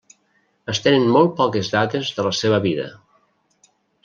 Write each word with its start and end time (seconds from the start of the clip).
Es 0.73 0.79
tenen 0.85 1.05
molt 1.15 1.35
poques 1.41 1.71
dades 1.75 2.09
de 2.17 2.27
la 2.29 2.33
seva 2.39 2.61
vida. 2.65 2.89